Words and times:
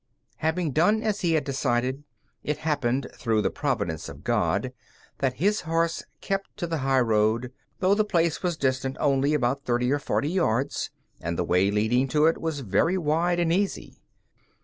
Having 0.37 0.71
done 0.71 1.03
as 1.03 1.21
he 1.21 1.33
had 1.33 1.43
decided, 1.43 2.03
it 2.43 2.57
happened 2.65 3.05
through 3.13 3.43
the 3.43 3.51
Providence 3.51 4.09
of 4.09 4.23
God 4.23 4.73
that 5.19 5.35
his 5.35 5.61
horse 5.61 6.01
kept 6.21 6.57
to 6.57 6.65
the 6.65 6.79
highroad, 6.79 7.51
though 7.81 7.93
the 7.93 8.03
place 8.03 8.41
was 8.41 8.57
distant 8.57 8.97
only 8.99 9.35
about 9.35 9.61
thirty 9.61 9.91
or 9.91 9.99
forty 9.99 10.29
yards, 10.29 10.89
and 11.21 11.37
the 11.37 11.43
way 11.43 11.69
leading 11.69 12.07
to 12.07 12.25
it 12.25 12.39
was 12.41 12.61
very 12.61 12.97
wide 12.97 13.39
and 13.39 13.53
easy. 13.53 14.01